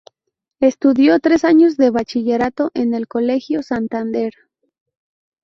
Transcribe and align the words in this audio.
Estudió 0.59 1.19
tres 1.19 1.43
años 1.45 1.77
de 1.77 1.91
bachillerato 1.91 2.71
en 2.73 2.95
el 2.95 3.07
Colegio 3.07 3.61
Santander. 3.61 4.33